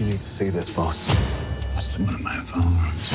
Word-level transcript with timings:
You 0.00 0.06
need 0.06 0.20
to 0.22 0.30
see 0.30 0.48
this, 0.48 0.70
boss. 0.70 1.04
That's 1.74 1.98
one 1.98 2.14
of 2.14 2.22
my 2.22 2.36
phones. 2.50 3.06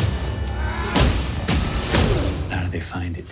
How 2.51 2.61
did 2.61 2.71
they 2.71 2.79
find 2.79 3.17
it? 3.17 3.25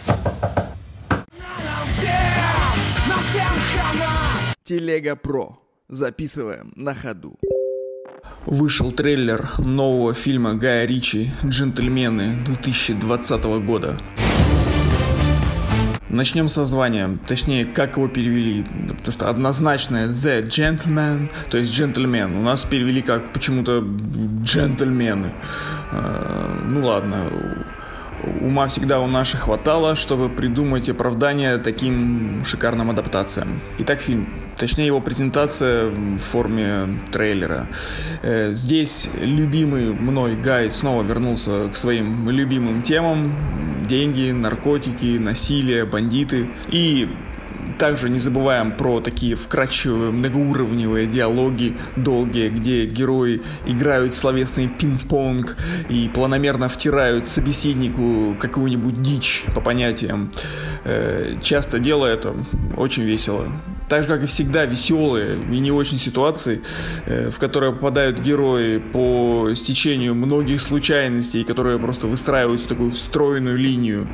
Телега 4.64 5.16
Про. 5.16 5.60
Записываем 5.88 6.74
на 6.76 6.96
ходу. 6.96 7.38
Вышел 8.48 8.92
трейлер 8.92 9.48
нового 9.60 10.16
фильма 10.16 10.56
Гая 10.56 10.88
Ричи 10.88 11.30
«Джентльмены» 11.46 12.44
2020 12.46 13.44
года. 13.64 14.00
Начнем 16.14 16.48
со 16.48 16.64
звания, 16.64 17.18
точнее, 17.28 17.66
как 17.66 17.98
его 17.98 18.08
перевели, 18.08 18.64
потому 18.64 19.12
что 19.12 19.30
однозначное 19.30 20.10
The 20.10 20.44
Gentleman, 20.44 21.32
то 21.50 21.58
есть 21.58 21.74
джентльмен, 21.74 22.36
у 22.36 22.42
нас 22.44 22.66
перевели 22.66 23.02
как 23.02 23.34
почему-то 23.34 23.84
джентльмены. 24.44 25.34
Э, 25.92 26.64
ну 26.68 26.86
ладно, 26.86 27.32
Ума 28.44 28.68
всегда 28.68 29.00
у 29.00 29.08
наших 29.08 29.42
хватало, 29.42 29.96
чтобы 29.96 30.28
придумать 30.28 30.90
оправдание 30.90 31.58
таким 31.60 32.44
шикарным 32.44 32.90
адаптациям. 32.90 33.62
Итак, 33.78 34.02
фильм, 34.02 34.28
точнее 34.58 34.86
его 34.88 35.00
презентация 35.00 35.90
в 35.90 36.18
форме 36.18 37.00
трейлера. 37.14 37.70
Э, 38.22 38.52
здесь 38.54 39.10
любимый 39.22 39.94
мной 39.94 40.36
Гай 40.36 40.70
снова 40.72 41.04
вернулся 41.04 41.70
к 41.70 41.78
своим 41.78 42.30
любимым 42.30 42.82
темам. 42.82 43.34
Деньги, 43.88 44.32
наркотики, 44.32 45.18
насилие, 45.18 45.86
бандиты. 45.86 46.50
И 46.68 47.10
также 47.78 48.10
не 48.10 48.20
забываем 48.20 48.76
про 48.76 49.00
такие 49.00 49.36
вкрадчивые 49.36 50.12
многоуровневые 50.12 51.08
диалоги 51.08 51.78
долгие, 51.96 52.50
где 52.50 52.86
герои 52.86 53.42
играют 53.66 54.14
словесный 54.14 54.68
пинг-понг 54.68 55.58
и 55.90 56.10
планомерно 56.14 56.70
втирают 56.70 57.28
собеседнику 57.28 58.36
какую-нибудь 58.40 59.02
дичь 59.02 59.44
по 59.54 59.62
понятиям. 59.62 60.32
Э, 60.86 61.38
часто 61.42 61.80
делая 61.80 62.14
это 62.14 62.36
очень 62.78 63.04
весело. 63.04 63.52
Так 63.90 64.04
же, 64.04 64.08
как 64.08 64.24
и 64.24 64.26
всегда, 64.26 64.66
веселые 64.66 65.38
и 65.52 65.60
не 65.60 65.72
очень 65.72 65.98
ситуации, 65.98 66.62
э, 67.06 67.30
в 67.30 67.38
которые 67.38 67.74
попадают 67.74 68.20
герои 68.20 68.78
по 68.78 69.52
стечению 69.56 70.16
многих 70.16 70.62
случайностей, 70.62 71.44
которые 71.44 71.78
просто 71.80 72.08
выстраиваются 72.08 72.66
в 72.66 72.70
такую 72.70 72.92
встроенную 72.92 73.58
линию. 73.58 74.08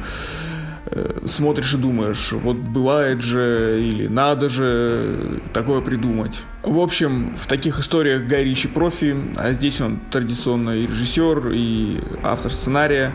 Э, 0.91 1.21
смотришь 1.25 1.73
и 1.75 1.77
думаешь, 1.77 2.31
вот 2.31 2.57
бывает 2.57 3.21
же 3.21 3.79
или 3.79 4.07
надо 4.07 4.49
же 4.49 5.39
такое 5.53 5.81
придумать. 5.81 6.41
В 6.63 6.79
общем, 6.79 7.35
в 7.35 7.45
таких 7.45 7.79
историях 7.79 8.23
Гай 8.23 8.43
Ричи 8.43 8.67
профи, 8.67 9.15
а 9.37 9.53
здесь 9.53 9.79
он 9.81 9.99
традиционно 10.09 10.71
и 10.71 10.87
режиссер, 10.87 11.51
и 11.53 12.01
автор 12.23 12.51
сценария, 12.53 13.13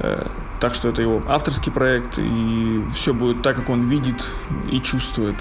э, 0.00 0.26
так 0.60 0.74
что 0.74 0.90
это 0.90 1.00
его 1.00 1.22
авторский 1.26 1.72
проект, 1.72 2.18
и 2.18 2.82
все 2.94 3.14
будет 3.14 3.42
так, 3.42 3.56
как 3.56 3.70
он 3.70 3.88
видит 3.88 4.22
и 4.70 4.80
чувствует. 4.82 5.36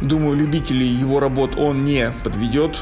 Думаю, 0.00 0.36
любителей 0.36 0.86
его 0.86 1.18
работ 1.18 1.56
он 1.56 1.80
не 1.80 2.12
подведет. 2.22 2.80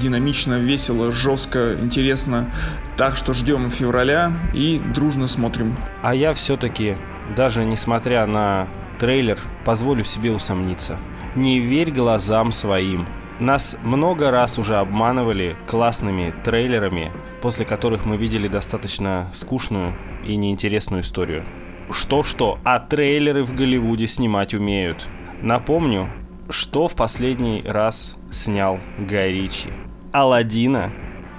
Динамично, 0.00 0.58
весело, 0.58 1.10
жестко, 1.10 1.76
интересно. 1.80 2.52
Так 2.96 3.16
что 3.16 3.32
ждем 3.32 3.70
февраля 3.70 4.32
и 4.52 4.78
дружно 4.78 5.26
смотрим. 5.26 5.76
А 6.02 6.14
я 6.14 6.34
все-таки, 6.34 6.96
даже 7.34 7.64
несмотря 7.64 8.26
на 8.26 8.68
трейлер, 8.98 9.38
позволю 9.64 10.04
себе 10.04 10.32
усомниться. 10.32 10.98
Не 11.34 11.60
верь 11.60 11.90
глазам 11.90 12.50
своим. 12.52 13.06
Нас 13.38 13.78
много 13.82 14.30
раз 14.30 14.58
уже 14.58 14.76
обманывали 14.76 15.56
классными 15.66 16.34
трейлерами, 16.44 17.10
после 17.40 17.64
которых 17.64 18.04
мы 18.04 18.18
видели 18.18 18.48
достаточно 18.48 19.30
скучную 19.32 19.96
и 20.26 20.36
неинтересную 20.36 21.00
историю. 21.00 21.46
Что-что, 21.90 22.58
а 22.64 22.78
трейлеры 22.80 23.42
в 23.42 23.54
Голливуде 23.54 24.06
снимать 24.06 24.52
умеют. 24.52 25.08
Напомню, 25.40 26.10
что 26.50 26.88
в 26.88 26.94
последний 26.94 27.62
раз 27.66 28.16
снял 28.30 28.80
Гай 28.98 29.32
Ричи? 29.32 29.70
Алладина? 30.12 30.92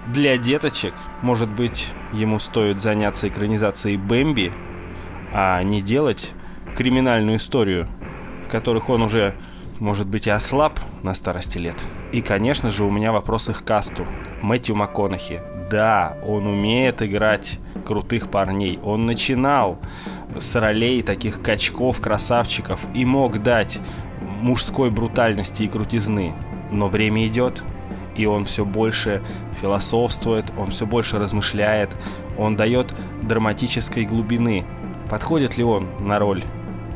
Для 0.07 0.37
деточек, 0.37 0.93
может 1.21 1.49
быть, 1.49 1.89
ему 2.11 2.39
стоит 2.39 2.81
заняться 2.81 3.27
экранизацией 3.27 3.97
Бэмби, 3.97 4.51
а 5.33 5.61
не 5.63 5.81
делать 5.81 6.31
криминальную 6.75 7.37
историю, 7.37 7.87
в 8.45 8.49
которых 8.49 8.89
он 8.89 9.03
уже, 9.03 9.35
может 9.79 10.07
быть, 10.07 10.27
и 10.27 10.31
ослаб 10.31 10.79
на 11.03 11.13
старости 11.13 11.57
лет. 11.57 11.85
И, 12.11 12.21
конечно 12.21 12.69
же, 12.69 12.83
у 12.83 12.89
меня 12.89 13.11
вопрос 13.11 13.49
их 13.49 13.63
касту. 13.63 14.05
Мэтью 14.41 14.75
МакКонахи. 14.75 15.41
Да, 15.69 16.17
он 16.25 16.47
умеет 16.47 17.01
играть 17.01 17.59
крутых 17.85 18.29
парней. 18.29 18.79
Он 18.83 19.05
начинал 19.05 19.79
с 20.37 20.55
ролей 20.55 21.01
таких 21.01 21.41
качков, 21.41 22.01
красавчиков 22.01 22.85
и 22.93 23.05
мог 23.05 23.41
дать 23.41 23.79
мужской 24.41 24.89
брутальности 24.89 25.63
и 25.63 25.67
крутизны. 25.67 26.33
Но 26.71 26.87
время 26.87 27.27
идет, 27.27 27.63
и 28.15 28.25
он 28.25 28.45
все 28.45 28.65
больше 28.65 29.21
философствует, 29.59 30.51
он 30.57 30.71
все 30.71 30.85
больше 30.85 31.19
размышляет, 31.19 31.95
он 32.37 32.55
дает 32.55 32.93
драматической 33.23 34.05
глубины. 34.05 34.65
Подходит 35.09 35.57
ли 35.57 35.63
он 35.63 35.89
на 35.99 36.19
роль 36.19 36.43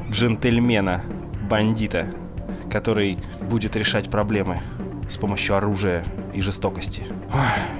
джентльмена, 0.09 1.03
бандита, 1.49 2.07
который 2.71 3.17
будет 3.41 3.75
решать 3.75 4.09
проблемы 4.09 4.61
с 5.09 5.17
помощью 5.17 5.55
оружия 5.55 6.05
и 6.33 6.41
жестокости? 6.41 7.03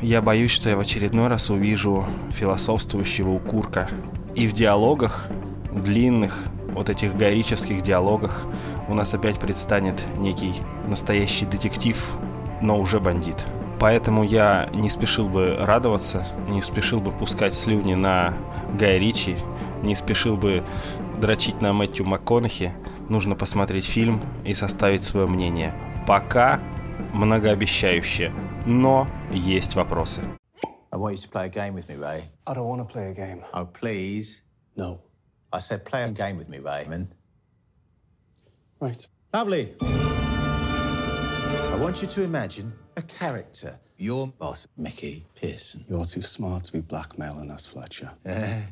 Я 0.02 0.22
боюсь, 0.22 0.52
что 0.52 0.70
я 0.70 0.76
в 0.76 0.80
очередной 0.80 1.28
раз 1.28 1.50
увижу 1.50 2.06
философствующего 2.32 3.32
укурка. 3.32 3.90
И 4.36 4.48
в 4.48 4.54
диалогах, 4.54 5.28
длинных, 5.72 6.46
вот 6.76 6.90
этих 6.90 7.16
горических 7.16 7.82
диалогах 7.82 8.46
у 8.88 8.94
нас 8.94 9.14
опять 9.14 9.40
предстанет 9.40 10.06
некий 10.18 10.54
настоящий 10.88 11.46
детектив, 11.46 12.16
но 12.62 12.80
уже 12.80 13.00
бандит. 13.00 13.46
Поэтому 13.80 14.24
я 14.24 14.70
не 14.74 14.90
спешил 14.90 15.28
бы 15.28 15.58
радоваться, 15.60 16.26
не 16.48 16.62
спешил 16.62 17.02
бы 17.02 17.12
пускать 17.12 17.54
слюни 17.54 17.94
на 17.94 18.38
Гай 18.78 19.00
Ричи, 19.00 19.38
не 19.82 19.96
спешил 19.96 20.38
бы 20.38 20.64
дрочить 21.20 21.62
на 21.62 21.74
Мэтью 21.74 22.06
МакКонахи. 22.06 22.74
Нужно 23.10 23.36
посмотреть 23.36 23.86
фильм 23.86 24.22
и 24.46 24.54
составить 24.54 25.04
свое 25.04 25.28
мнение. 25.28 25.74
Пока 26.08 26.60
многообещающе, 27.14 28.34
но 28.66 29.08
есть 29.32 29.76
вопросы. 29.76 30.22
I 30.92 30.98
want 30.98 31.16
you 31.16 31.22
to 31.24 31.30
play 31.30 31.46
a 31.46 31.50
game 31.50 31.74
with 31.74 31.90
me, 31.90 31.98
Ray. 31.98 32.24
I 32.48 32.54
don't 32.54 32.68
want 32.68 32.80
to 32.80 32.86
play 32.86 33.12
a 33.12 33.14
game. 33.14 33.44
Oh, 33.54 33.66
please. 33.66 34.42
No. 34.78 35.05
I 35.56 35.60
said 35.60 35.86
play 35.86 36.04
a 36.04 36.12
game 36.12 36.36
with 36.36 36.50
me, 36.50 36.60
Raymond. 36.60 37.16
Right. 38.82 39.08
Lovely. 39.34 39.74
I 39.80 41.78
want 41.80 42.02
you 42.02 42.10
to 42.10 42.24
imagine 42.24 42.74
a 42.98 43.02
character. 43.02 43.80
Your 43.96 44.28
boss, 44.28 44.68
Mickey 44.76 45.26
Pearson. 45.34 45.86
You're 45.88 46.04
too 46.04 46.22
smart 46.22 46.66
to 46.66 46.74
be 46.74 46.82
blackmailing 46.82 47.50
us, 47.50 47.66
Fletcher. 47.66 48.12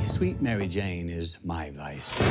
Sweet 0.00 0.40
Mary 0.40 0.68
Jane 0.68 1.08
is 1.08 1.38
my 1.42 1.70
vice. 1.70 2.22